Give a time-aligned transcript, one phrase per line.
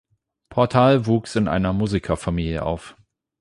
[0.49, 2.97] Portal wuchs in einer Musikerfamilie auf.